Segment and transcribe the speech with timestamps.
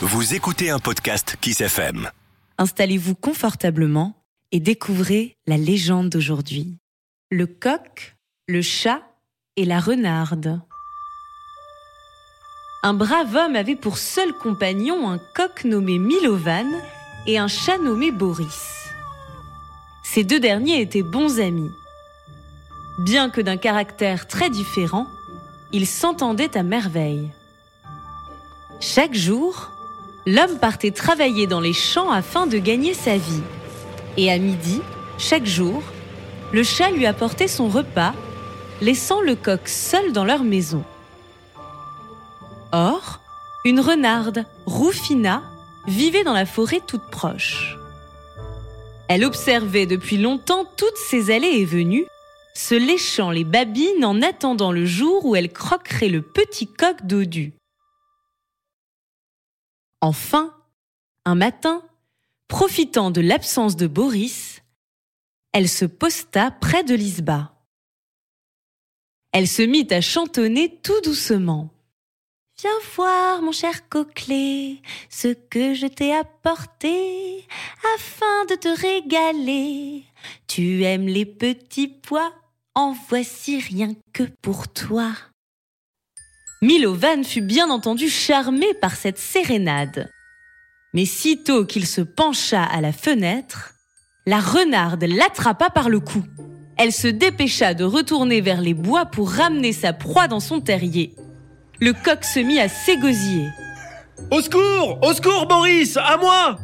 [0.00, 2.10] Vous écoutez un podcast Kiss FM.
[2.58, 4.14] Installez-vous confortablement
[4.50, 6.76] et découvrez la légende d'aujourd'hui.
[7.30, 8.16] Le coq,
[8.48, 9.02] le chat
[9.56, 10.60] et la renarde.
[12.82, 16.66] Un brave homme avait pour seul compagnon un coq nommé Milovan
[17.26, 18.88] et un chat nommé Boris.
[20.02, 21.70] Ces deux derniers étaient bons amis.
[22.98, 25.06] Bien que d'un caractère très différent,
[25.72, 27.30] ils s'entendaient à merveille.
[28.84, 29.70] Chaque jour,
[30.26, 33.42] l'homme partait travailler dans les champs afin de gagner sa vie.
[34.16, 34.80] Et à midi,
[35.18, 35.80] chaque jour,
[36.52, 38.12] le chat lui apportait son repas,
[38.80, 40.82] laissant le coq seul dans leur maison.
[42.72, 43.20] Or,
[43.64, 45.44] une renarde, Rufina,
[45.86, 47.78] vivait dans la forêt toute proche.
[49.06, 52.06] Elle observait depuis longtemps toutes ces allées et venues,
[52.54, 57.52] se léchant les babines en attendant le jour où elle croquerait le petit coq dodu.
[60.02, 60.52] Enfin,
[61.24, 61.80] un matin,
[62.48, 64.60] profitant de l'absence de Boris,
[65.52, 67.54] elle se posta près de Lisba.
[69.30, 71.70] Elle se mit à chantonner tout doucement.
[72.60, 77.46] Viens voir, mon cher coquelet, ce que je t'ai apporté,
[77.94, 80.02] afin de te régaler.
[80.48, 82.34] Tu aimes les petits pois,
[82.74, 85.12] en voici rien que pour toi.
[86.62, 90.10] Milovan fut bien entendu charmé par cette sérénade.
[90.94, 93.74] Mais sitôt qu'il se pencha à la fenêtre,
[94.26, 96.24] la renarde l'attrapa par le cou.
[96.78, 101.14] Elle se dépêcha de retourner vers les bois pour ramener sa proie dans son terrier
[101.82, 103.48] le coq se mit à s'égosiller.
[104.30, 106.56] Au secours Au secours, Boris À moi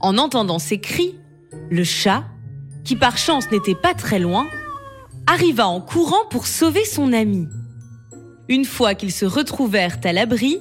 [0.00, 1.14] En entendant ces cris,
[1.70, 2.22] le chat,
[2.84, 4.46] qui par chance n'était pas très loin,
[5.26, 7.48] arriva en courant pour sauver son ami.
[8.48, 10.60] Une fois qu'ils se retrouvèrent à l'abri,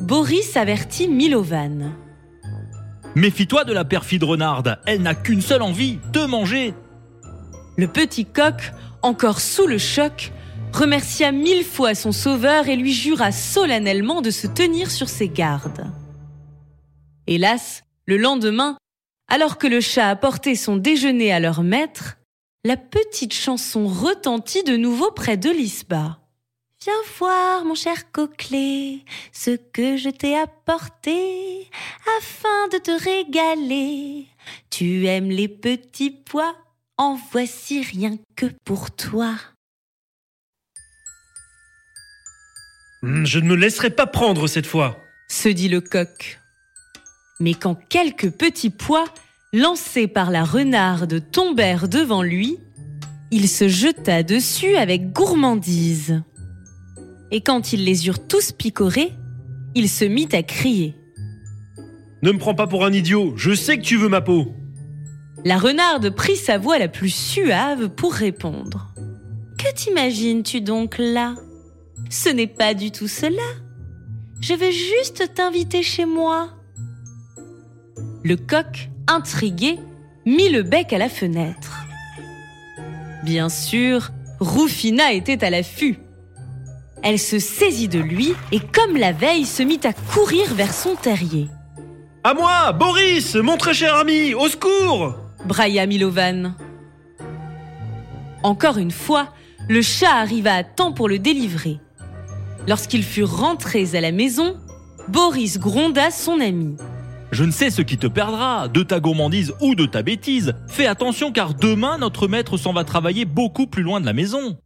[0.00, 1.92] Boris avertit Milovan.
[3.14, 6.74] Méfie-toi de la perfide renarde, elle n'a qu'une seule envie, de manger.
[7.76, 10.32] Le petit coq, encore sous le choc,
[10.72, 15.90] remercia mille fois son sauveur et lui jura solennellement de se tenir sur ses gardes.
[17.26, 18.76] Hélas, le lendemain,
[19.28, 22.16] alors que le chat apportait son déjeuner à leur maître,
[22.64, 26.21] la petite chanson retentit de nouveau près de l'isba.
[26.84, 31.70] Viens voir, mon cher coquelet, ce que je t'ai apporté,
[32.18, 34.26] afin de te régaler.
[34.68, 36.56] Tu aimes les petits pois,
[36.96, 39.36] en voici rien que pour toi.
[43.02, 46.40] Hmm, je ne me laisserai pas prendre cette fois, se dit le coq.
[47.38, 49.04] Mais quand quelques petits pois,
[49.52, 52.58] lancés par la renarde, tombèrent devant lui,
[53.30, 56.24] il se jeta dessus avec gourmandise.
[57.32, 59.14] Et quand ils les eurent tous picorés,
[59.74, 60.94] il se mit à crier.
[62.22, 64.52] Ne me prends pas pour un idiot, je sais que tu veux ma peau.
[65.44, 68.94] La renarde prit sa voix la plus suave pour répondre.
[69.58, 71.34] Que t'imagines-tu donc là?
[72.10, 73.42] Ce n'est pas du tout cela.
[74.42, 76.50] Je veux juste t'inviter chez moi.
[78.22, 79.78] Le coq, intrigué,
[80.26, 81.86] mit le bec à la fenêtre.
[83.24, 85.98] Bien sûr, Rufina était à l'affût.
[87.02, 90.94] Elle se saisit de lui et, comme la veille, se mit à courir vers son
[90.94, 91.48] terrier.
[92.24, 95.14] À moi, Boris, mon très cher ami, au secours
[95.44, 96.54] brailla Milovan.
[98.42, 99.28] Encore une fois,
[99.68, 101.78] le chat arriva à temps pour le délivrer.
[102.68, 104.56] Lorsqu'ils furent rentrés à la maison,
[105.08, 106.76] Boris gronda son ami.
[107.32, 110.54] Je ne sais ce qui te perdra, de ta gourmandise ou de ta bêtise.
[110.68, 114.58] Fais attention car demain notre maître s'en va travailler beaucoup plus loin de la maison.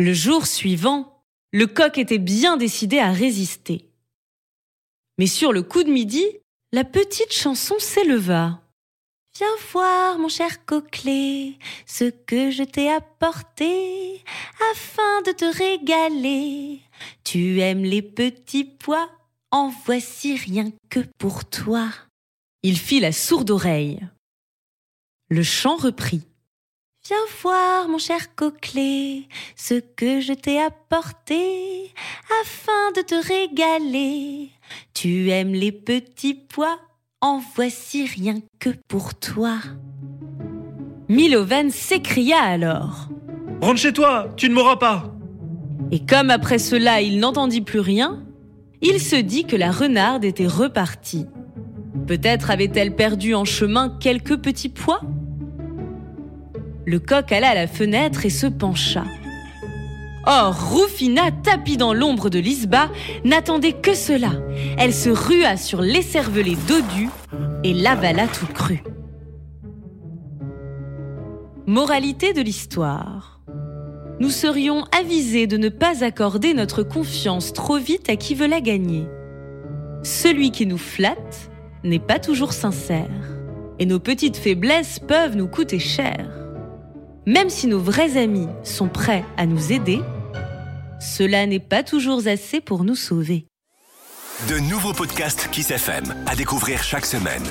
[0.00, 1.22] Le jour suivant,
[1.52, 3.88] le coq était bien décidé à résister.
[5.18, 6.24] Mais sur le coup de midi,
[6.72, 8.60] la petite chanson s'éleva.
[9.36, 14.24] Viens voir, mon cher coquelet, ce que je t'ai apporté,
[14.72, 16.80] afin de te régaler.
[17.22, 19.08] Tu aimes les petits pois,
[19.52, 21.88] en voici rien que pour toi.
[22.64, 24.00] Il fit la sourde oreille.
[25.28, 26.22] Le chant reprit.
[27.06, 29.24] Viens voir, mon cher coquelet,
[29.56, 31.92] ce que je t'ai apporté,
[32.40, 34.48] afin de te régaler.
[34.94, 36.78] Tu aimes les petits pois,
[37.20, 39.58] en voici rien que pour toi.
[41.10, 43.10] Milovan s'écria alors.
[43.60, 45.14] Rentre chez toi, tu ne m'auras pas.
[45.90, 48.24] Et comme après cela il n'entendit plus rien,
[48.80, 51.26] il se dit que la renarde était repartie.
[52.06, 55.02] Peut-être avait-elle perdu en chemin quelques petits pois?
[56.86, 59.04] Le coq alla à la fenêtre et se pencha.
[60.26, 62.88] Or, Rufina, tapie dans l'ombre de Lisba,
[63.24, 64.32] n'attendait que cela.
[64.78, 67.08] Elle se rua sur l'écervelé dodu
[67.62, 68.82] et l'avala tout cru.
[71.66, 73.40] Moralité de l'histoire.
[74.20, 78.60] Nous serions avisés de ne pas accorder notre confiance trop vite à qui veut la
[78.60, 79.06] gagner.
[80.02, 81.50] Celui qui nous flatte
[81.82, 83.08] n'est pas toujours sincère.
[83.78, 86.43] Et nos petites faiblesses peuvent nous coûter cher.
[87.26, 90.00] Même si nos vrais amis sont prêts à nous aider,
[91.00, 93.46] cela n'est pas toujours assez pour nous sauver.
[94.48, 97.44] De nouveaux podcasts Kiss FM à découvrir chaque semaine.